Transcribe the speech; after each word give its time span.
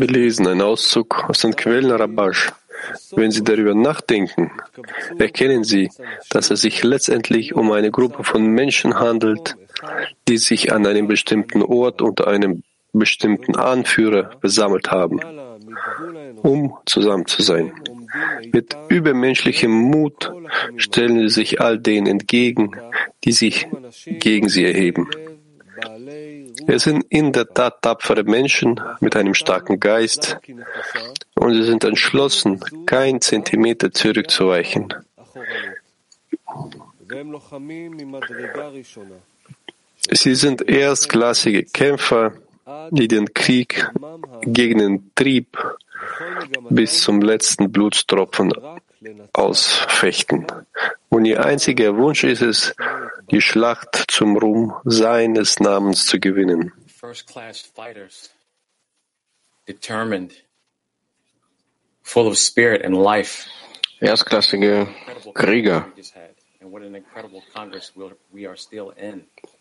Wir 0.00 0.06
lesen 0.06 0.46
einen 0.46 0.62
Auszug 0.62 1.24
aus 1.28 1.40
den 1.40 1.56
Quellen 1.56 1.90
Rabash. 1.90 2.52
Wenn 3.16 3.30
Sie 3.32 3.42
darüber 3.42 3.74
nachdenken, 3.74 4.52
erkennen 5.18 5.64
Sie, 5.64 5.90
dass 6.30 6.50
es 6.50 6.60
sich 6.60 6.84
letztendlich 6.84 7.54
um 7.54 7.72
eine 7.72 7.90
Gruppe 7.90 8.22
von 8.22 8.46
Menschen 8.46 9.00
handelt, 9.00 9.56
die 10.28 10.38
sich 10.38 10.72
an 10.72 10.86
einem 10.86 11.08
bestimmten 11.08 11.62
Ort 11.62 12.02
unter 12.02 12.28
einem 12.28 12.62
bestimmten 12.92 13.56
Anführer 13.56 14.30
versammelt 14.40 14.92
haben, 14.92 15.20
um 16.42 16.74
zusammen 16.86 17.26
zu 17.26 17.42
sein. 17.42 17.72
Mit 18.52 18.76
übermenschlichem 18.88 19.70
Mut 19.70 20.32
stellen 20.76 21.18
sie 21.20 21.34
sich 21.34 21.60
all 21.60 21.78
denen 21.78 22.06
entgegen, 22.06 22.72
die 23.24 23.32
sich 23.32 23.66
gegen 24.06 24.48
sie 24.48 24.64
erheben. 24.64 25.08
Es 26.66 26.84
sind 26.84 27.04
in 27.08 27.32
der 27.32 27.48
Tat 27.48 27.82
tapfere 27.82 28.24
Menschen 28.24 28.80
mit 29.00 29.16
einem 29.16 29.34
starken 29.34 29.78
Geist 29.80 30.38
und 31.34 31.54
sie 31.54 31.62
sind 31.62 31.84
entschlossen, 31.84 32.60
kein 32.86 33.20
Zentimeter 33.20 33.92
zurückzuweichen. 33.92 34.94
Sie 40.10 40.34
sind 40.34 40.68
erstklassige 40.68 41.64
Kämpfer, 41.64 42.32
die 42.90 43.08
den 43.08 43.32
Krieg 43.32 43.90
gegen 44.42 44.78
den 44.78 45.10
Trieb 45.14 45.56
bis 46.70 47.00
zum 47.00 47.20
letzten 47.20 47.70
Blutstropfen 47.70 48.52
ausfechten. 49.32 50.46
Und 51.08 51.24
ihr 51.24 51.44
einziger 51.44 51.96
Wunsch 51.96 52.24
ist 52.24 52.42
es, 52.42 52.74
die 53.30 53.40
Schlacht 53.40 54.04
zum 54.08 54.36
Ruhm 54.36 54.74
seines 54.84 55.60
Namens 55.60 56.06
zu 56.06 56.18
gewinnen. 56.18 56.72
Erstklassige 64.00 64.88
Krieger, 65.34 65.86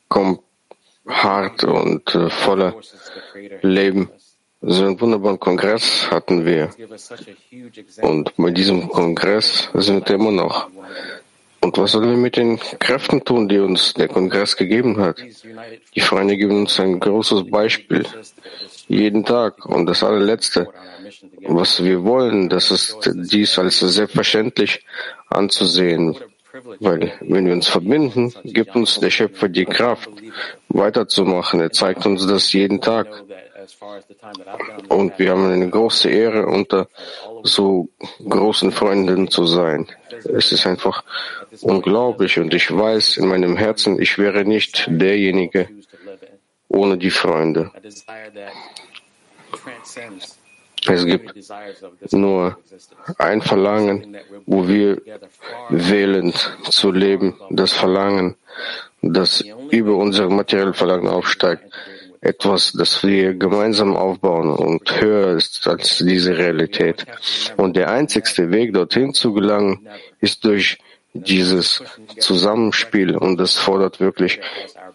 kommen 0.08 0.40
hart 1.08 1.64
und 1.64 2.16
äh, 2.16 2.30
voller 2.30 2.76
Leben. 3.62 4.10
So 4.62 4.86
einen 4.86 5.00
wunderbaren 5.00 5.40
Kongress 5.40 6.10
hatten 6.10 6.44
wir. 6.44 6.70
Und 8.02 8.34
bei 8.38 8.50
diesem 8.50 8.90
Kongress 8.90 9.70
sind 9.74 10.10
wir 10.10 10.16
immer 10.16 10.32
noch. 10.32 10.68
Und 11.62 11.78
was 11.78 11.92
sollen 11.92 12.10
wir 12.10 12.18
mit 12.18 12.38
den 12.38 12.60
Kräften 12.80 13.24
tun, 13.24 13.48
die 13.48 13.60
uns 13.60 13.94
der 13.94 14.08
Kongress 14.08 14.56
gegeben 14.58 15.00
hat? 15.00 15.18
Die 15.96 16.02
Freunde 16.02 16.38
geben 16.38 16.62
uns 16.62 16.80
ein 16.80 17.00
großes 17.00 17.50
Beispiel. 17.52 18.06
Jeden 18.88 19.26
Tag. 19.26 19.66
Und 19.66 19.86
das 19.86 20.04
allerletzte, 20.04 20.68
was 21.44 21.84
wir 21.84 22.04
wollen, 22.04 22.50
das 22.50 22.72
ist 22.72 22.98
dies 23.14 23.60
als 23.60 23.80
selbstverständlich 23.80 24.84
anzusehen. 25.30 26.18
Weil 26.80 27.14
wenn 27.22 27.46
wir 27.46 27.54
uns 27.54 27.68
verbinden, 27.68 28.34
gibt 28.44 28.76
uns 28.76 29.00
der 29.00 29.12
Schöpfer 29.12 29.50
die 29.50 29.66
Kraft, 29.66 30.10
weiterzumachen. 30.70 31.60
Er 31.62 31.72
zeigt 31.72 32.06
uns 32.06 32.26
das 32.26 32.54
jeden 32.54 32.82
Tag. 32.82 33.08
Und 34.90 35.20
wir 35.20 35.32
haben 35.32 35.52
eine 35.52 35.70
große 35.70 36.10
Ehre, 36.10 36.46
unter 36.48 36.88
so 37.44 37.90
großen 38.28 38.72
Freunden 38.72 39.30
zu 39.30 39.46
sein. 39.46 39.88
Es 40.26 40.52
ist 40.52 40.66
einfach 40.66 41.04
unglaublich 41.62 42.40
und 42.40 42.54
ich 42.54 42.76
weiß 42.76 43.18
in 43.18 43.28
meinem 43.28 43.58
Herzen, 43.58 44.02
ich 44.02 44.18
wäre 44.18 44.46
nicht 44.46 44.86
derjenige 44.90 45.70
ohne 46.70 46.98
die 46.98 47.12
Freunde. 47.12 47.72
Es 50.90 51.06
gibt 51.06 51.34
nur 52.14 52.58
ein 53.18 53.42
Verlangen, 53.42 54.18
wo 54.46 54.68
wir 54.68 55.02
wählen 55.70 56.34
zu 56.70 56.92
leben, 56.92 57.40
das 57.50 57.74
Verlangen, 57.74 58.36
das 59.02 59.44
über 59.72 59.96
unser 59.96 60.30
materielles 60.30 60.78
Verlangen 60.78 61.08
aufsteigt 61.08 61.64
etwas, 62.22 62.74
das 62.74 63.04
wir 63.04 63.34
gemeinsam 63.34 63.96
aufbauen 63.96 64.50
und 64.50 65.02
höher 65.02 65.36
ist 65.36 65.68
als 65.68 66.00
diese 66.00 66.38
Realität. 66.38 67.06
Und 67.58 67.76
der 67.76 67.90
einzigste 67.90 68.52
Weg, 68.52 68.74
dorthin 68.74 69.14
zu 69.14 69.34
gelangen, 69.34 69.88
ist 70.20 70.44
durch 70.46 70.78
dieses 71.14 71.84
Zusammenspiel 72.20 73.16
und 73.16 73.38
das 73.38 73.56
fordert 73.56 74.00
wirklich 74.00 74.40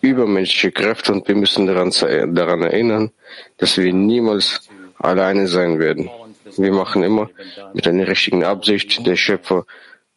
übermenschliche 0.00 0.72
Kräfte 0.72 1.12
und 1.12 1.26
wir 1.26 1.34
müssen 1.34 1.66
daran, 1.66 1.90
daran 2.34 2.62
erinnern, 2.62 3.10
dass 3.56 3.76
wir 3.78 3.92
niemals 3.92 4.68
alleine 4.98 5.48
sein 5.48 5.78
werden. 5.78 6.10
Wir 6.56 6.72
machen 6.72 7.02
immer 7.02 7.30
mit 7.72 7.88
einer 7.88 8.06
richtigen 8.06 8.44
Absicht. 8.44 9.06
Der 9.06 9.16
Schöpfer 9.16 9.64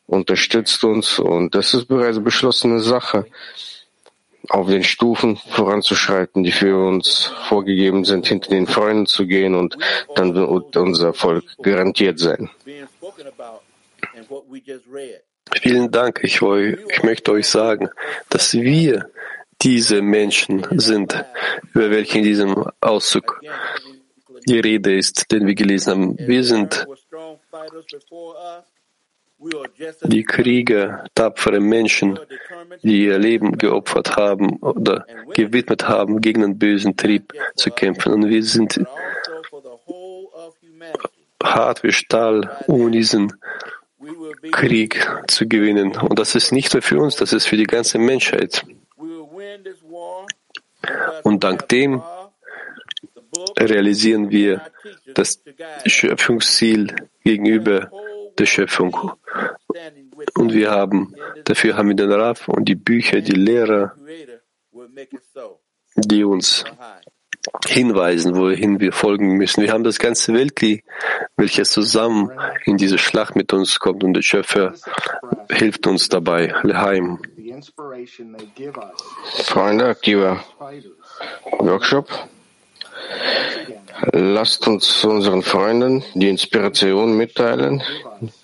unterstützt 0.06 0.84
uns 0.84 1.18
und 1.18 1.56
das 1.56 1.74
ist 1.74 1.88
bereits 1.88 2.22
beschlossene 2.22 2.80
Sache 2.80 3.26
auf 4.50 4.68
den 4.68 4.84
Stufen 4.84 5.38
voranzuschreiten, 5.38 6.44
die 6.44 6.52
für 6.52 6.78
uns 6.78 7.32
vorgegeben 7.48 8.06
sind, 8.06 8.28
hinter 8.28 8.50
den 8.50 8.68
Freunden 8.68 9.06
zu 9.06 9.26
gehen 9.26 9.56
und 9.56 9.78
dann 10.16 10.34
wird 10.34 10.76
unser 10.78 11.08
Erfolg 11.08 11.44
garantiert 11.62 12.20
sein. 12.20 12.50
Vielen 15.62 15.92
Dank. 15.92 16.20
Ich, 16.24 16.42
ich 16.42 17.04
möchte 17.04 17.32
euch 17.32 17.48
sagen, 17.48 17.90
dass 18.30 18.54
wir 18.54 19.10
diese 19.62 20.02
Menschen 20.02 20.66
sind, 20.72 21.24
über 21.74 21.90
welche 21.92 22.18
in 22.18 22.24
diesem 22.24 22.66
Auszug 22.82 23.42
die 24.48 24.60
Rede 24.60 24.96
ist, 24.96 25.32
den 25.32 25.48
wir 25.48 25.56
gelesen 25.56 25.92
haben. 25.92 26.18
Wir 26.20 26.44
sind 26.44 26.86
die 30.04 30.24
Krieger, 30.24 31.06
tapfere 31.14 31.60
Menschen, 31.60 32.20
die 32.84 33.06
ihr 33.06 33.18
Leben 33.18 33.58
geopfert 33.58 34.16
haben 34.16 34.58
oder 34.58 35.06
gewidmet 35.34 35.88
haben, 35.88 36.22
gegen 36.22 36.42
den 36.42 36.58
bösen 36.58 36.98
Trieb 36.98 37.34
zu 37.56 37.72
kämpfen. 37.72 38.14
Und 38.14 38.30
wir 38.30 38.44
sind 38.44 38.80
hart 41.44 41.84
wie 41.84 41.92
Stahl, 41.92 42.58
um 42.68 42.92
diesen 42.92 43.34
Krieg 44.52 45.08
zu 45.28 45.48
gewinnen. 45.48 45.98
Und 45.98 46.20
das 46.20 46.36
ist 46.36 46.52
nicht 46.52 46.74
nur 46.74 46.82
für 46.82 47.00
uns, 47.00 47.16
das 47.16 47.34
ist 47.34 47.46
für 47.48 47.58
die 47.58 47.66
ganze 47.66 47.98
Menschheit. 47.98 48.66
Und 51.24 51.44
dank 51.44 51.68
dem 51.70 52.02
realisieren 53.58 54.30
wir 54.30 54.62
das 55.14 55.42
Schöpfungsziel 55.86 56.96
gegenüber 57.24 57.92
der 58.38 58.46
Schöpfung. 58.46 59.12
Und 60.36 60.54
wir 60.54 60.72
haben, 60.72 61.14
dafür 61.46 61.76
haben 61.78 61.90
wir 61.90 61.96
den 61.96 62.12
Raff 62.12 62.48
und 62.48 62.66
die 62.66 62.76
Bücher, 62.76 63.22
die 63.22 63.32
Lehrer, 63.32 63.94
die 65.96 66.24
uns 66.24 66.66
hinweisen, 67.68 68.36
wohin 68.36 68.80
wir 68.80 68.92
folgen 68.92 69.38
müssen. 69.38 69.62
Wir 69.64 69.72
haben 69.72 69.84
das 69.84 70.00
ganze 70.00 70.34
Welt, 70.34 70.60
welches 71.38 71.72
zusammen 71.72 72.32
in 72.66 72.78
diese 72.78 72.98
Schlacht 72.98 73.36
mit 73.36 73.54
uns 73.54 73.80
kommt 73.80 74.04
und 74.04 74.14
der 74.14 74.22
Schöpfer 74.22 74.74
hilft 75.52 75.88
uns 75.88 76.10
dabei. 76.10 76.54
Leheim. 76.64 77.20
Freunde, 79.44 79.86
aktiver 79.86 80.44
Workshop. 81.60 82.10
Lasst 84.12 84.68
uns 84.68 85.04
unseren 85.06 85.42
Freunden 85.42 86.04
die 86.14 86.30
Inspiration 86.30 87.16
mitteilen, 87.16 87.82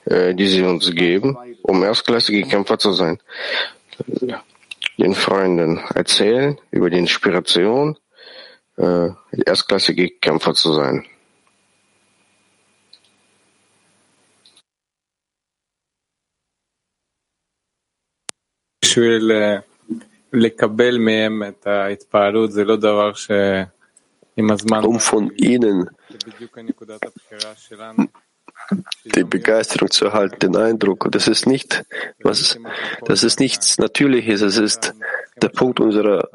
die 0.07 0.47
sie 0.47 0.63
uns 0.63 0.91
geben, 0.91 1.37
um 1.63 1.83
erstklassige 1.83 2.43
Kämpfer 2.47 2.79
zu 2.79 2.93
sein. 2.93 3.19
Den 4.99 5.15
Freunden 5.15 5.79
erzählen 5.95 6.59
über 6.71 6.89
die 6.91 6.99
Inspiration, 6.99 7.99
äh, 8.77 9.09
erstklassige 9.47 10.11
Kämpfer 10.21 10.55
zu 10.55 10.73
sein. 10.73 11.05
בשביל 18.97 19.33
לקבל 20.33 20.99
מהם 20.99 21.43
את 21.49 21.67
ההתפעלות 21.67 22.53
זה 22.53 22.65
לא 22.65 22.77
דבר 22.77 23.13
שעם 23.13 24.51
הזמן... 24.51 24.81
Um 24.85 24.99
von 24.99 25.31
ihnen 25.37 25.89
die 29.04 29.24
Begeisterung 29.24 29.90
zu 29.90 30.06
erhalten, 30.06 30.40
den 30.40 30.56
Eindruck. 30.56 31.08
Das 31.12 31.28
ist 31.28 31.48
nicht, 31.48 31.84
was, 32.22 32.58
das 33.06 33.24
ist 33.24 33.40
nichts 33.40 33.78
Natürliches. 33.78 34.42
Es 34.42 34.58
ist 34.58 34.94
der 35.42 35.50
Punkt 35.50 35.80
unserer 35.80 36.30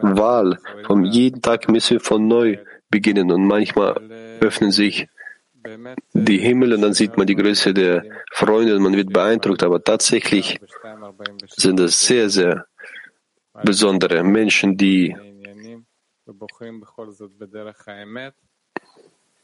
Wahl. 0.00 0.58
Von 0.86 1.04
jeden 1.04 1.42
Tag 1.42 1.68
müssen 1.68 1.94
wir 1.94 2.00
von 2.00 2.26
neu 2.26 2.58
beginnen 2.90 3.30
und 3.30 3.46
manchmal 3.46 4.00
öffnen 4.40 4.70
sich 4.70 5.08
die 6.12 6.38
Himmel 6.38 6.74
und 6.74 6.82
dann 6.82 6.94
sieht 6.94 7.16
man 7.16 7.26
die 7.26 7.36
Größe 7.36 7.72
der 7.72 8.04
Freunde 8.32 8.76
und 8.76 8.82
man 8.82 8.96
wird 8.96 9.12
beeindruckt. 9.12 9.62
Aber 9.62 9.82
tatsächlich 9.82 10.60
sind 11.56 11.78
es 11.80 12.06
sehr, 12.06 12.28
sehr 12.28 12.66
besondere 13.62 14.22
Menschen, 14.24 14.76
die 14.76 15.16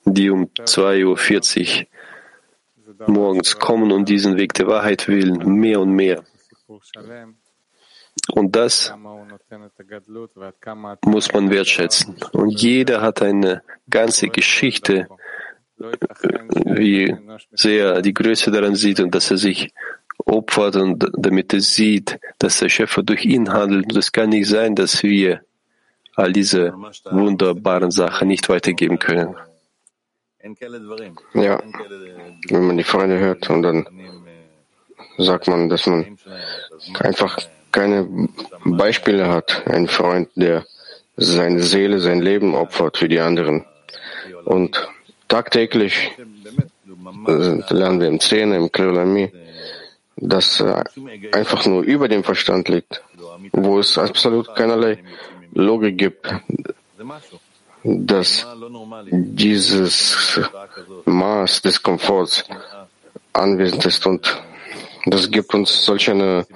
die 0.05 0.31
um 0.31 0.45
2.40 0.47 1.05
Uhr 1.05 1.87
morgens 3.07 3.59
kommen 3.59 3.93
und 3.93 4.09
diesen 4.09 4.37
Weg 4.37 4.55
der 4.55 4.67
Wahrheit 4.67 5.09
wählen, 5.09 5.39
mehr 5.61 5.81
und 5.81 5.93
mehr. 5.93 6.25
Und 8.33 8.57
das 8.57 8.93
muss 11.05 11.33
man 11.33 11.51
wertschätzen. 11.51 12.17
Und 12.33 12.61
jeder 12.61 13.01
hat 13.01 13.23
eine 13.23 13.63
ganze 13.89 14.29
Geschichte, 14.29 15.09
wie 15.77 17.17
sehr 17.53 18.03
die 18.03 18.15
Größe 18.15 18.51
daran 18.51 18.75
sieht 18.75 19.01
und 19.01 19.15
dass 19.15 19.31
er 19.31 19.39
sich 19.39 19.73
opfert 20.25 20.77
und 20.77 21.09
damit 21.17 21.55
er 21.55 21.61
sieht, 21.61 22.19
dass 22.39 22.59
der 22.59 22.69
Schöpfer 22.69 23.03
durch 23.03 23.25
ihn 23.25 23.53
handelt. 23.53 23.87
Und 23.87 23.97
es 23.97 24.13
kann 24.13 24.31
nicht 24.31 24.49
sein, 24.49 24.75
dass 24.75 25.03
wir 25.03 25.43
all 26.17 26.33
diese 26.33 26.73
wunderbaren 27.11 27.93
Sachen 27.93 28.29
nicht 28.29 28.49
weitergeben 28.49 28.99
können. 28.99 29.37
Ja, 31.35 31.63
wenn 32.49 32.67
man 32.67 32.77
die 32.77 32.85
Freunde 32.85 33.19
hört 33.19 33.49
und 33.51 33.63
dann 33.63 33.87
sagt 35.19 35.49
man, 35.49 35.69
dass 35.69 35.87
man 35.87 36.19
einfach 37.01 37.39
keine 37.73 38.29
Beispiele 38.65 39.29
hat. 39.29 39.67
Ein 39.67 39.89
Freund, 39.89 40.31
der 40.37 40.65
seine 41.17 41.63
Seele, 41.63 42.01
sein 42.01 42.21
Leben 42.21 42.55
opfert 42.55 42.99
für 42.99 43.09
die 43.09 43.21
anderen. 43.21 43.65
Und 44.45 44.89
tagtäglich 45.27 46.13
lernen 47.69 48.01
wir 48.01 48.09
im 48.09 48.21
Szene, 48.21 48.57
im 48.57 48.73
Klolami, 48.73 49.33
dass 50.17 50.65
einfach 51.33 51.67
nur 51.67 51.83
über 51.83 52.09
dem 52.09 52.25
Verstand 52.25 52.69
liegt, 52.69 53.03
wo 53.53 53.79
es 53.79 53.99
absolut 53.99 54.55
keinerlei 54.55 54.99
Logik 55.53 55.99
gibt 55.99 56.33
dass 57.89 58.47
dieses 59.11 60.39
Maß 61.07 61.63
des 61.63 61.83
Komforts 61.83 62.45
anwesend 63.33 63.87
ist 63.87 64.07
und 64.07 64.43
das 65.07 65.31
gibt 65.31 65.55
uns 65.55 65.85
solch 65.85 66.11
eine, 66.11 66.47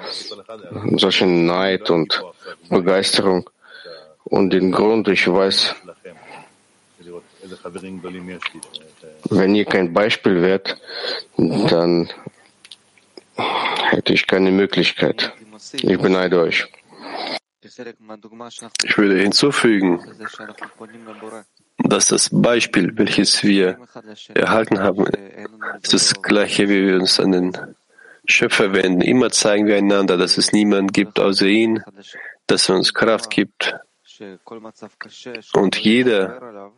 solchen 0.96 1.46
Neid 1.46 1.88
und 1.90 2.22
Begeisterung 2.68 3.48
und 4.24 4.50
den 4.50 4.72
Grund, 4.72 5.08
ich 5.08 5.26
weiß, 5.26 5.74
wenn 9.30 9.54
ihr 9.54 9.64
kein 9.64 9.92
Beispiel 9.92 10.42
wärt, 10.42 10.76
dann 11.36 12.10
hätte 13.90 14.12
ich 14.12 14.26
keine 14.26 14.50
Möglichkeit. 14.50 15.32
Ich 15.72 15.98
beneide 15.98 16.40
euch. 16.40 16.66
Ich 17.64 18.98
würde 18.98 19.18
hinzufügen, 19.20 20.00
dass 21.78 22.08
das 22.08 22.28
Beispiel, 22.32 22.96
welches 22.96 23.44
wir 23.44 23.78
erhalten 24.34 24.80
haben, 24.80 25.06
ist 25.82 25.92
das 25.92 26.22
gleiche, 26.22 26.68
wie 26.68 26.86
wir 26.86 26.96
uns 26.96 27.20
an 27.20 27.32
den 27.32 27.56
Schöpfer 28.24 28.72
wenden. 28.72 29.00
Immer 29.00 29.30
zeigen 29.30 29.66
wir 29.66 29.76
einander, 29.76 30.16
dass 30.16 30.38
es 30.38 30.52
niemanden 30.52 30.92
gibt 30.92 31.20
außer 31.20 31.46
ihn, 31.46 31.82
dass 32.46 32.68
er 32.68 32.76
uns 32.76 32.94
Kraft 32.94 33.30
gibt. 33.30 33.76
Und 35.52 35.76
jeder 35.76 36.72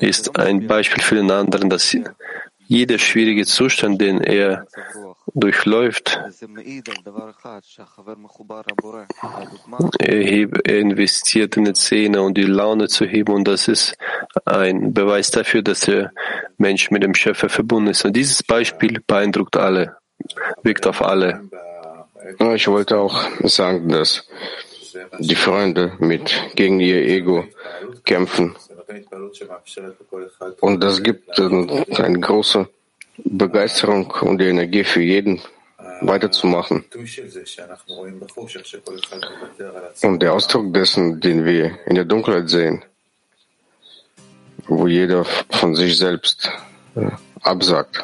ist 0.00 0.38
ein 0.38 0.66
Beispiel 0.66 1.02
für 1.02 1.16
den 1.16 1.30
anderen, 1.30 1.70
dass 1.70 1.96
jeder 2.66 2.98
schwierige 2.98 3.46
Zustand, 3.46 4.00
den 4.00 4.20
er 4.20 4.66
durchläuft, 5.34 6.20
er, 9.98 10.78
investiert 10.78 11.56
in 11.56 11.64
die 11.64 11.72
Zähne 11.72 12.22
und 12.22 12.36
die 12.36 12.42
Laune 12.42 12.88
zu 12.88 13.04
heben 13.04 13.34
und 13.34 13.48
das 13.48 13.68
ist 13.68 13.96
ein 14.44 14.92
Beweis 14.92 15.30
dafür, 15.30 15.62
dass 15.62 15.80
der 15.80 16.12
Mensch 16.58 16.90
mit 16.90 17.02
dem 17.02 17.14
Schöpfer 17.14 17.48
verbunden 17.48 17.90
ist. 17.90 18.04
Und 18.04 18.14
dieses 18.14 18.42
Beispiel 18.42 19.00
beeindruckt 19.06 19.56
alle, 19.56 19.96
wirkt 20.62 20.86
auf 20.86 21.02
alle. 21.02 21.48
Ich 22.54 22.68
wollte 22.68 22.98
auch 22.98 23.28
sagen, 23.44 23.88
dass 23.88 24.26
die 25.18 25.34
Freunde 25.34 25.92
mit 25.98 26.34
gegen 26.54 26.80
ihr 26.80 27.02
Ego 27.02 27.44
kämpfen 28.04 28.56
und 30.60 30.82
das 30.82 31.02
gibt 31.02 31.38
eine 31.40 32.20
große 32.20 32.68
Begeisterung 33.24 34.10
und 34.20 34.38
die 34.38 34.46
Energie 34.46 34.84
für 34.84 35.02
jeden 35.02 35.40
weiterzumachen. 36.00 36.84
Und 40.02 40.22
der 40.22 40.32
Ausdruck 40.32 40.74
dessen, 40.74 41.20
den 41.20 41.44
wir 41.44 41.78
in 41.86 41.94
der 41.94 42.04
Dunkelheit 42.04 42.48
sehen, 42.48 42.84
wo 44.66 44.86
jeder 44.86 45.24
von 45.24 45.74
sich 45.74 45.96
selbst 45.96 46.50
äh, 46.96 47.10
absagt. 47.42 48.02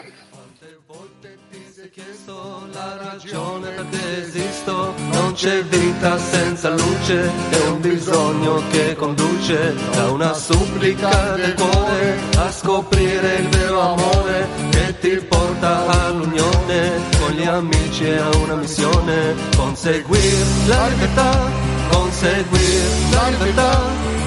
C'è 5.35 5.65
vita 5.65 6.19
senza 6.19 6.69
luce, 6.71 7.31
è 7.51 7.69
un 7.69 7.81
bisogno 7.81 8.62
che 8.71 8.95
conduce 8.95 9.75
da 9.93 10.11
una 10.11 10.35
supplica 10.35 11.33
del 11.35 11.55
cuore 11.55 12.19
a 12.37 12.53
scoprire 12.53 13.37
il 13.37 13.49
vero 13.49 13.81
amore 13.81 14.47
che 14.71 14.99
ti 15.01 15.17
porta 15.27 15.87
all'unione 16.07 16.91
con 17.19 17.31
gli 17.33 17.47
amici 17.47 18.09
a 18.11 18.29
una 18.37 18.57
missione, 18.57 19.35
conseguir 19.57 20.47
la 20.67 20.87
libertà, 20.89 21.51
conseguir 21.91 22.83
la 23.11 23.29
libertà, 23.31 23.81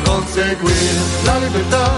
conseguir 0.03 1.01
la 1.23 1.37
libertà, 1.37 1.91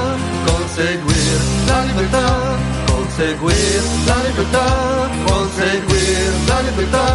conseguir 0.45 1.39
la 1.65 1.81
libertà 1.81 2.75
conseguir 3.17 3.81
la 4.05 4.15
libertà, 4.27 4.65
conseguir 5.25 5.96
la 6.47 6.59
libertà, 6.61 7.05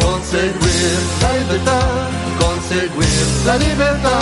conseguir 0.00 0.98
la 1.20 1.30
libertà, 1.38 1.78
conseguir 2.38 3.26
la 3.44 3.56
libertà. 3.56 4.18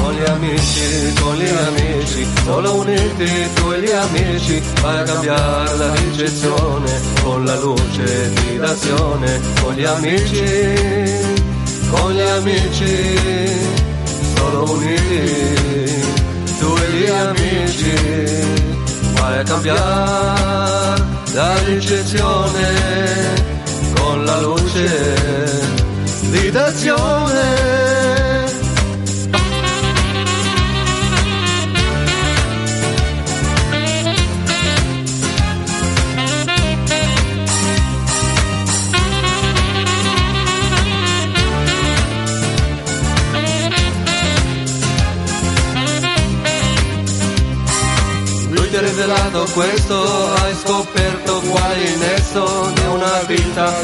Con 0.00 0.14
gli 0.14 0.30
amici, 0.30 1.12
con 1.20 1.34
gli 1.36 1.48
amici, 1.48 2.26
solo 2.44 2.74
uniti 2.76 3.30
tu 3.54 3.72
e 3.72 3.80
gli 3.80 3.90
amici, 3.90 4.62
vai 4.80 4.98
a 5.00 5.02
cambiare 5.02 5.76
la 5.76 5.94
ricezione, 5.94 6.90
con 7.22 7.44
la 7.44 7.56
luce 7.56 8.32
di 8.34 8.56
d'azione, 8.56 9.40
con 9.60 9.74
gli 9.74 9.84
amici, 9.84 10.44
con 11.90 12.12
gli 12.12 12.20
amici, 12.20 13.58
solo 14.36 14.70
uniti 14.70 16.04
tu 16.58 16.74
e 16.76 16.90
gli 16.92 17.06
amici 17.08 18.56
vai 19.26 19.38
a 19.38 19.42
cambiare 19.42 21.02
la 21.32 21.58
ricezione 21.64 23.35
voce 24.76 26.30
di 26.30 26.50
d'azione. 26.50 27.94
Lui 48.50 48.70
te 48.70 48.80
l'hai 48.80 48.92
questo 49.52 50.05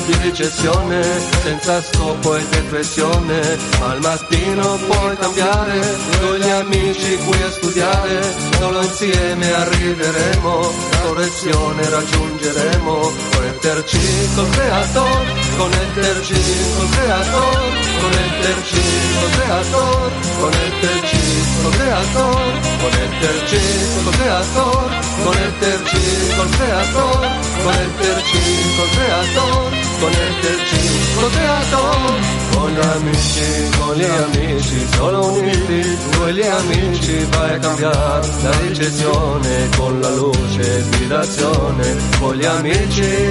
di 0.04 0.16
recessione, 0.22 1.02
senza 1.42 1.82
scopo 1.82 2.36
e 2.36 2.44
depressione, 2.48 3.58
al 3.80 4.00
mattino 4.00 4.76
puoi 4.86 5.16
cambiare, 5.16 5.80
con 6.20 6.36
gli 6.36 6.48
amici 6.48 7.16
qui 7.18 7.42
a 7.42 7.50
studiare, 7.50 8.34
solo 8.58 8.82
insieme 8.82 9.52
arriveremo, 9.52 10.91
correzione 11.02 11.88
raggiungeremo, 11.88 13.12
connetterci 13.34 14.28
col 14.34 14.48
creator, 14.50 15.26
connetterci 15.56 16.34
col 16.76 16.90
creator, 16.90 17.72
connetterci 18.00 18.80
col 19.20 19.30
creator, 19.30 20.12
connetterci 20.38 21.22
col 21.62 21.72
creator, 21.72 22.60
connetterci 22.80 23.58
col 24.02 24.12
creator, 24.12 24.90
connetterci 25.22 26.34
col 26.36 26.50
creator, 26.50 27.30
connetterci 27.62 28.74
col 28.76 28.90
creator, 28.90 29.72
connetterci 30.00 31.14
col 31.16 31.30
creator, 31.30 32.40
con 32.54 32.70
gli 32.70 32.80
amici, 32.80 33.70
con 33.78 33.94
gli 33.94 34.04
amici, 34.04 34.86
solo 34.92 35.32
uniti, 35.32 35.98
con 36.16 36.28
gli 36.28 36.42
amici 36.42 37.26
vai 37.30 37.54
a 37.54 37.58
cambiare 37.58 38.28
la 38.42 38.58
ricezione 38.60 39.68
con 39.76 40.00
la 40.00 40.10
luce 40.10 40.91
ispirazione 40.92 41.96
con 42.18 42.34
gli 42.34 42.44
amici, 42.44 43.30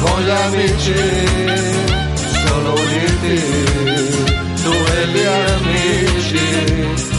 con 0.00 0.22
gli 0.22 0.30
amici, 0.30 0.94
sono 2.46 2.72
uniti, 2.72 3.42
tu 4.62 4.70
e 4.70 5.06
gli 5.08 5.24
amici, 5.24 6.46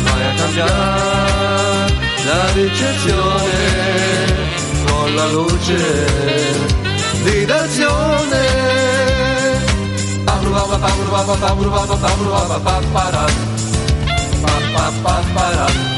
vai 0.04 0.24
a 0.24 0.34
cambiare 0.36 1.94
la 2.26 2.52
ricezione 2.54 3.56
con 4.86 5.16
la 5.16 5.28
luce 5.32 6.06
di 7.24 7.46
d'azione. 7.46 8.46
Pam, 10.24 10.52
pam, 10.52 10.70
pam, 10.70 10.98
pam, 11.10 11.26
pam, 11.26 11.48
pam, 11.48 11.72
pam, 11.72 11.88
pam, 11.88 12.64
pam, 12.64 12.84
pam, 12.92 12.92
pam, 12.94 13.32
pam, 14.74 14.94
pam, 15.04 15.24
pam, 15.34 15.97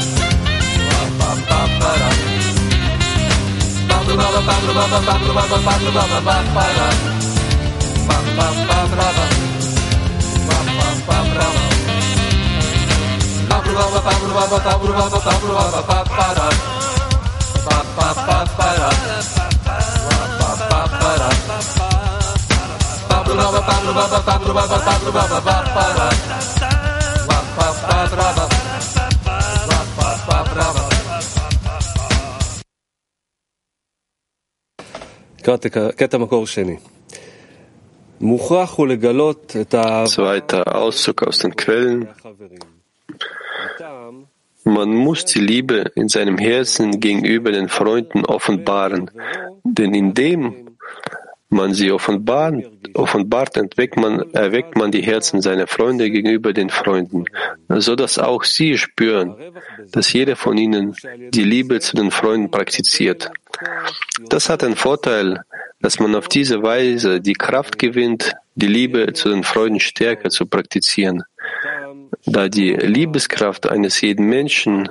Bye. 26.30 26.59
הוא 38.75 38.87
לגלות 38.87 39.55
את 39.61 39.75
Zweiter 40.05 40.63
Auszug 40.75 41.23
aus 41.23 41.39
den 41.39 41.55
Quellen. 41.55 42.07
Man 44.63 44.89
muss 44.95 45.25
die 45.25 45.41
Liebe 45.41 45.91
in 45.95 46.07
seinem 46.09 46.37
Herzen 46.39 46.99
gegenüber 46.99 47.51
den 47.51 47.69
Freunden 47.69 48.25
offenbaren, 48.25 49.11
denn 49.63 49.93
indem 49.93 50.65
man 51.49 51.73
sie 51.73 51.91
offenbart, 51.91 52.55
offenbart 52.93 53.57
entweckt 53.57 53.97
man, 53.97 54.33
erweckt 54.33 54.75
man 54.75 54.91
die 54.91 55.01
Herzen 55.01 55.41
seiner 55.41 55.67
Freunde 55.67 56.09
gegenüber 56.09 56.51
den 56.53 56.69
Freunden, 56.69 57.25
so 57.69 57.95
dass 57.95 58.17
auch 58.17 58.43
sie 58.43 58.77
spüren, 58.77 59.35
dass 59.91 60.11
jeder 60.11 60.35
von 60.35 60.57
ihnen 60.57 60.95
die 61.29 61.43
Liebe 61.43 61.79
zu 61.79 61.95
den 61.95 62.11
Freunden 62.11 62.49
praktiziert. 62.49 63.31
Das 64.28 64.48
hat 64.48 64.62
den 64.62 64.76
Vorteil, 64.76 65.44
dass 65.80 65.98
man 65.98 66.14
auf 66.14 66.28
diese 66.28 66.62
Weise 66.62 67.20
die 67.20 67.34
Kraft 67.34 67.78
gewinnt, 67.78 68.32
die 68.54 68.66
Liebe 68.66 69.12
zu 69.12 69.28
den 69.30 69.44
Freunden 69.44 69.80
stärker 69.80 70.30
zu 70.30 70.46
praktizieren, 70.46 71.22
da 72.26 72.48
die 72.48 72.72
Liebeskraft 72.72 73.68
eines 73.68 74.00
jeden 74.00 74.26
Menschen 74.26 74.88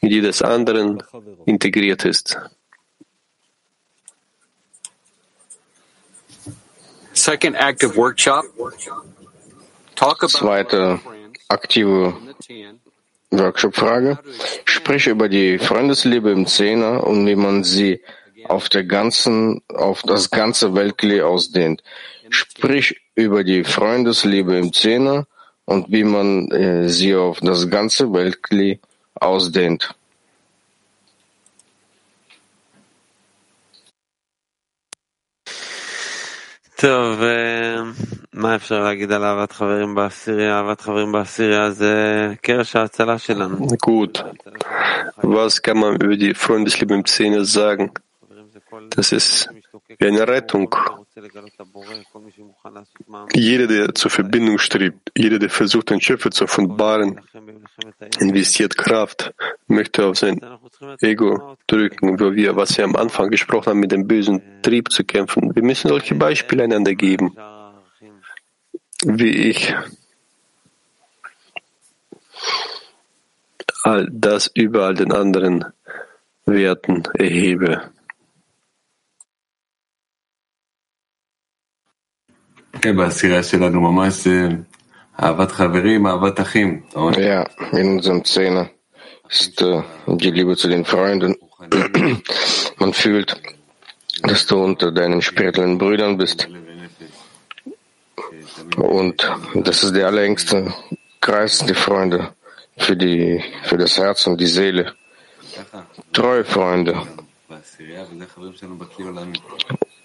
in 0.00 0.08
die 0.08 0.20
des 0.20 0.42
anderen 0.42 1.02
integriert 1.46 2.04
ist. 2.04 2.38
Second 7.14 7.56
active 7.56 7.94
workshop. 7.94 8.44
Talk 9.94 10.22
about 10.22 10.28
Zweite 10.28 11.00
aktive 11.48 12.14
Workshop-Frage. 13.38 14.18
Spreche 14.64 15.10
über 15.10 15.28
die 15.28 15.58
Freundesliebe 15.58 16.30
im 16.30 16.46
Zehner 16.46 17.04
und 17.04 17.26
wie 17.26 17.36
man 17.36 17.64
sie 17.64 18.00
auf 18.48 18.68
der 18.68 18.84
ganzen, 18.84 19.62
auf 19.68 20.02
das 20.02 20.30
ganze 20.30 20.74
Weltklee 20.74 21.22
ausdehnt. 21.22 21.82
Sprich 22.28 23.00
über 23.14 23.44
die 23.44 23.64
Freundesliebe 23.64 24.56
im 24.56 24.72
Zehner 24.72 25.26
und 25.64 25.90
wie 25.90 26.04
man 26.04 26.50
äh, 26.50 26.88
sie 26.88 27.14
auf 27.14 27.40
das 27.40 27.68
ganze 27.68 28.12
Weltklee 28.12 28.80
ausdehnt. 29.14 29.94
Da, 36.78 37.82
äh 37.84 38.11
מה 38.33 38.55
אפשר 38.55 38.83
להגיד 38.83 39.11
על 39.11 39.23
אהבת 39.23 39.51
חברים 39.51 39.95
בעשירייה? 39.95 40.57
אהבת 40.57 40.81
חברים 40.81 41.11
בעשירייה 41.11 41.71
זה 41.71 42.33
קרש 42.41 42.75
ההצלה 42.75 43.17
שלנו. 43.17 43.67
Gut. 43.85 44.23
Was 45.23 45.61
kann 45.61 45.79
man 45.79 45.95
über 45.95 46.15
die 46.15 46.33
Freundesliebe 46.33 46.93
im 46.93 47.05
Zehner 47.05 47.43
sagen? 47.43 47.91
Das 48.89 49.11
ist 49.11 49.49
wie 49.99 50.07
eine 50.07 50.27
Rettung. 50.27 50.75
Jeder, 53.33 53.67
der 53.67 53.95
zur 53.95 54.11
Verbindung 54.11 54.57
strebt, 54.59 55.11
jeder, 55.17 55.39
der 55.39 55.49
versucht, 55.49 55.89
den 55.89 56.01
Schöpfer 56.01 56.31
zu 56.31 56.43
offenbaren, 56.43 57.21
investiert 58.19 58.77
Kraft, 58.77 59.33
möchte 59.67 60.05
auf 60.05 60.17
sein 60.17 60.39
Ego 61.01 61.57
drücken, 61.65 62.19
wo 62.19 62.33
wir, 62.33 62.55
was 62.55 62.77
wir 62.77 62.85
am 62.85 62.95
Anfang 62.95 63.29
gesprochen 63.29 63.69
haben, 63.71 63.79
mit 63.79 63.91
dem 63.91 64.07
bösen 64.07 64.41
Trieb 64.61 64.91
zu 64.91 65.03
kämpfen. 65.03 65.55
Wir 65.55 65.63
müssen 65.63 65.87
solche 65.87 66.15
Beispiele 66.15 66.63
einander 66.63 66.93
geben, 66.93 67.35
wie 69.04 69.50
ich 69.50 69.74
all 73.82 74.08
das 74.10 74.50
über 74.54 74.86
all 74.86 74.94
den 74.94 75.12
anderen 75.12 75.64
Werten 76.44 77.02
erhebe. 77.14 77.90
Ja, 87.18 87.46
in 87.72 87.96
unserem 87.96 88.24
Szene 88.24 88.70
ist 89.28 89.60
äh, 89.60 89.82
die 90.06 90.30
Liebe 90.30 90.56
zu 90.56 90.68
den 90.68 90.84
Freunden. 90.84 91.36
Man 92.78 92.92
fühlt, 92.92 93.40
dass 94.22 94.46
du 94.46 94.62
unter 94.62 94.90
deinen 94.90 95.22
spirituellen 95.22 95.78
Brüdern 95.78 96.16
bist. 96.16 96.48
Und 98.76 99.30
das 99.54 99.82
ist 99.84 99.94
der 99.94 100.06
allerengste 100.06 100.72
Kreis, 101.20 101.58
die 101.58 101.74
Freunde, 101.74 102.34
für, 102.78 102.96
die, 102.96 103.42
für 103.64 103.76
das 103.76 103.98
Herz 103.98 104.26
und 104.26 104.40
die 104.40 104.46
Seele. 104.46 104.94
Treue 106.12 106.44
Freunde. 106.44 107.00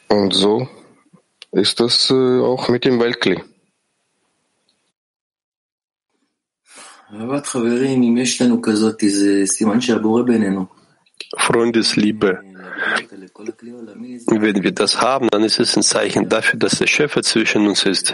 Und 0.10 0.34
so 0.34 0.68
ist 1.52 1.80
das 1.80 2.10
äh, 2.12 2.40
auch 2.42 2.70
mit 2.70 2.86
dem 2.86 3.00
Weltkli. 3.00 3.42
Freundesliebe. 11.38 12.42
Wenn 14.28 14.64
wir 14.64 14.72
das 14.72 15.02
haben, 15.02 15.30
dann 15.30 15.44
ist 15.44 15.60
es 15.60 15.76
ein 15.78 15.84
Zeichen 15.84 16.30
dafür, 16.30 16.60
dass 16.60 16.80
der 16.80 16.88
Schöpfer 16.88 17.24
zwischen 17.24 17.68
uns 17.68 17.86
ist. 17.86 18.14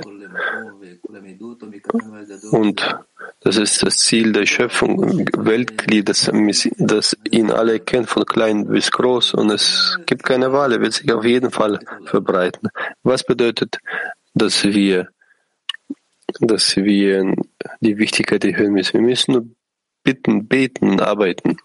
Und 2.52 2.98
das 3.42 3.58
ist 3.58 3.84
das 3.84 3.98
Ziel 3.98 4.32
der 4.32 4.46
Schöpfung, 4.46 5.28
Weltglied, 5.38 6.08
das, 6.08 6.32
das 6.78 7.18
ihn 7.30 7.52
alle 7.52 7.80
kennt, 7.80 8.10
von 8.10 8.26
klein 8.26 8.68
bis 8.68 8.90
groß. 8.92 9.34
Und 9.34 9.50
es 9.50 9.98
gibt 10.06 10.24
keine 10.24 10.54
Wahl, 10.54 10.72
er 10.72 10.82
wird 10.82 10.94
sich 10.94 11.12
auf 11.12 11.26
jeden 11.26 11.52
Fall 11.52 11.80
verbreiten. 12.06 12.70
Was 13.04 13.24
bedeutet, 13.24 13.80
dass 14.34 14.64
wir, 14.64 15.10
dass 16.40 16.78
wir 16.78 17.36
die 17.82 17.98
Wichtigkeit 17.98 18.46
erhöhen 18.46 18.74
müssen? 18.74 18.94
Wir 18.94 19.02
müssen 19.02 19.32
nur 19.34 19.46
bitten, 20.04 20.48
beten 20.48 20.92
und 20.92 21.02
arbeiten. 21.02 21.58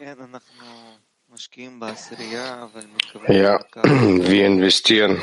Ja, 3.28 3.60
wir 3.84 4.46
investieren 4.46 5.20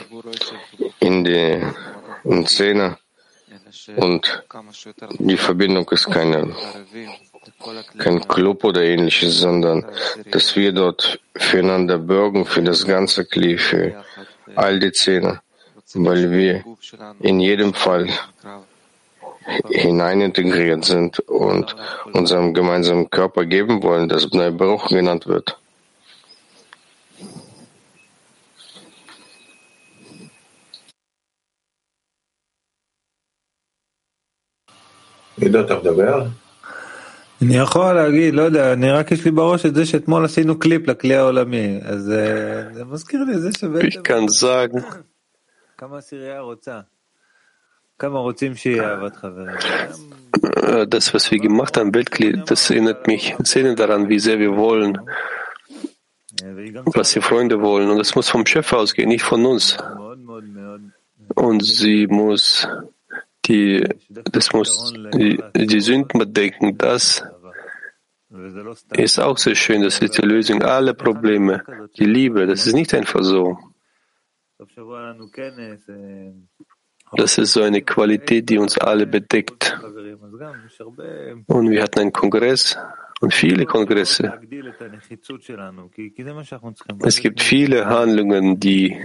in 1.01 1.23
die 1.25 1.61
in 2.23 2.45
Zähne 2.47 2.97
und 3.97 4.43
die 5.19 5.37
Verbindung 5.37 5.87
ist 5.89 6.07
keine, 6.09 6.55
kein 7.97 8.27
Club 8.27 8.63
oder 8.63 8.83
ähnliches, 8.83 9.39
sondern 9.39 9.85
dass 10.31 10.55
wir 10.55 10.71
dort 10.71 11.19
füreinander 11.35 11.97
bürgen, 11.97 12.45
für 12.45 12.63
das 12.63 12.85
ganze 12.85 13.25
Kli, 13.25 13.57
für 13.57 14.03
all 14.55 14.79
die 14.79 14.91
Zähne, 14.91 15.41
weil 15.93 16.31
wir 16.31 16.63
in 17.19 17.39
jedem 17.39 17.73
Fall 17.73 18.09
hineinintegriert 19.69 20.85
sind 20.85 21.19
und 21.19 21.75
unserem 22.13 22.53
gemeinsamen 22.53 23.09
Körper 23.09 23.45
geben 23.45 23.83
wollen, 23.83 24.09
das 24.09 24.29
Bnei 24.29 24.49
Baruch 24.49 24.87
genannt 24.87 25.27
wird. 25.27 25.57
אני 37.42 37.56
יכול 37.56 37.92
להגיד, 37.92 38.34
לא 38.34 38.42
יודע, 38.42 38.72
אני 38.72 38.90
רק 38.90 39.12
יש 39.12 39.24
לי 39.24 39.30
בראש 39.30 39.66
את 39.66 39.74
זה 39.74 39.86
שאתמול 39.86 40.24
עשינו 40.24 40.58
קליפ 40.58 40.88
לכלי 40.88 41.16
העולמי, 41.16 41.80
אז 41.84 42.02
זה 42.72 42.84
מזכיר 42.84 43.24
לי 43.24 43.38
זה 43.38 43.50
Ich 43.80 43.94
kann 43.94 44.28
sagen, 44.28 44.80
כמה 45.78 45.98
הסירייה 45.98 46.40
רוצה. 46.40 46.80
כמה 47.98 48.18
רוצים 48.18 48.54
שיהיה 48.54 48.90
אהבת 48.90 49.16
חברים. 49.16 49.56
das, 50.86 51.14
was 51.14 51.30
wir 51.30 51.38
gemacht 51.38 51.76
haben, 51.76 51.94
Weltglied, 51.94 52.50
das 52.50 52.70
erinnert 52.70 53.06
mich, 53.06 53.34
das 53.38 53.54
erinnert 53.56 53.78
daran, 53.80 54.08
wie 54.08 54.18
sehr 54.18 54.38
wir 54.38 54.56
wollen, 54.56 54.98
was 56.98 57.12
die 57.12 57.20
Freunde 57.20 57.60
wollen. 57.60 57.90
Und 57.90 57.98
das 57.98 58.14
muss 58.14 58.28
vom 58.28 58.46
Chef 58.46 58.72
ausgehen, 58.72 59.08
nicht 59.08 59.24
von 59.24 59.44
uns. 59.46 59.76
Und 61.34 61.60
sie 61.64 62.06
muss 62.06 62.68
die, 63.47 63.87
das 64.09 64.51
muss 64.53 64.93
die, 65.13 65.41
die 65.55 65.79
Sünden 65.79 66.19
bedenken. 66.19 66.77
Das 66.77 67.23
ist 68.95 69.19
auch 69.19 69.37
sehr 69.37 69.55
schön. 69.55 69.83
Das 69.83 69.99
ist 69.99 70.17
die 70.17 70.25
Lösung 70.25 70.61
aller 70.63 70.93
Probleme. 70.93 71.63
Die 71.97 72.05
Liebe, 72.05 72.45
das 72.47 72.67
ist 72.67 72.73
nicht 72.73 72.93
einfach 72.93 73.23
so. 73.23 73.57
Das 77.17 77.37
ist 77.37 77.53
so 77.53 77.61
eine 77.61 77.81
Qualität, 77.81 78.49
die 78.49 78.57
uns 78.57 78.77
alle 78.77 79.05
bedeckt. 79.05 79.79
Und 81.47 81.69
wir 81.69 81.83
hatten 81.83 81.99
einen 81.99 82.11
Kongress 82.13 82.77
und 83.21 83.33
viele 83.33 83.65
Kongresse. 83.65 84.39
Es 87.03 87.19
gibt 87.19 87.41
viele 87.41 87.85
Handlungen, 87.85 88.59
die 88.59 88.97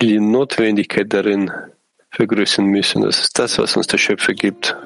die 0.00 0.18
Notwendigkeit 0.18 1.12
darin 1.12 1.50
vergrößern 2.10 2.66
müssen. 2.66 3.02
Das 3.02 3.20
ist 3.20 3.38
das, 3.38 3.58
was 3.58 3.76
uns 3.76 3.86
der 3.86 3.98
Schöpfer 3.98 4.34
gibt. 4.34 4.76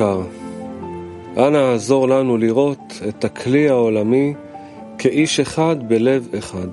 בורא 0.00 0.12
יקר, 0.12 1.46
אנא 1.46 1.74
עזור 1.74 2.08
לנו 2.08 2.36
לראות 2.36 3.00
את 3.08 3.24
הכלי 3.24 3.68
העולמי 3.68 4.34
כאיש 4.98 5.40
אחד 5.40 5.76
בלב 5.88 6.28
אחד. 6.38 6.68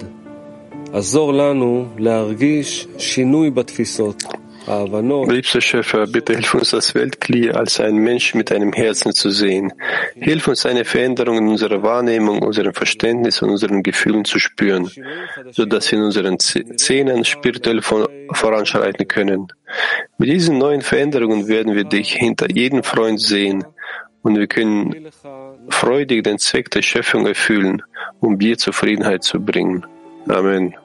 עזור 0.93 1.33
לנו 1.33 1.85
להרגיש 1.97 2.87
שינוי 2.97 3.49
בתפיסות. 3.49 4.23
Liebster 4.67 5.61
Schöpfer, 5.61 6.07
bitte 6.07 6.33
hilf 6.33 6.53
uns, 6.53 6.71
das 6.71 6.93
Weltkli 6.93 7.51
als 7.51 7.79
ein 7.79 7.95
Mensch 7.95 8.35
mit 8.35 8.51
einem 8.51 8.73
Herzen 8.73 9.13
zu 9.13 9.29
sehen. 9.29 9.71
Hilf 10.15 10.47
uns, 10.47 10.65
eine 10.65 10.83
Veränderung 10.83 11.37
in 11.37 11.47
unserer 11.47 11.83
Wahrnehmung, 11.83 12.41
unserem 12.41 12.73
Verständnis 12.73 13.41
und 13.41 13.49
unseren 13.49 13.81
Gefühlen 13.81 14.25
zu 14.25 14.39
spüren, 14.39 14.89
sodass 15.51 15.91
wir 15.91 15.99
in 15.99 16.05
unseren 16.05 16.37
Zähnen 16.39 17.23
spirituell 17.23 17.81
voranschreiten 17.81 19.07
können. 19.07 19.47
Mit 20.17 20.29
diesen 20.29 20.57
neuen 20.57 20.81
Veränderungen 20.81 21.47
werden 21.47 21.73
wir 21.73 21.85
dich 21.85 22.13
hinter 22.13 22.51
jedem 22.51 22.83
Freund 22.83 23.21
sehen 23.21 23.63
und 24.21 24.37
wir 24.37 24.47
können 24.47 25.07
freudig 25.69 26.23
den 26.25 26.39
Zweck 26.39 26.69
der 26.71 26.81
Schöpfung 26.81 27.25
erfüllen, 27.25 27.83
um 28.19 28.37
dir 28.37 28.57
Zufriedenheit 28.57 29.23
zu 29.23 29.39
bringen. 29.39 29.85
Amen. 30.27 30.75